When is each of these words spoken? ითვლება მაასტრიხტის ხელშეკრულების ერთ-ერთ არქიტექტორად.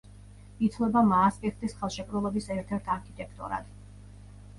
ითვლება 0.67 1.01
მაასტრიხტის 1.09 1.75
ხელშეკრულების 1.81 2.47
ერთ-ერთ 2.55 2.89
არქიტექტორად. 2.95 3.69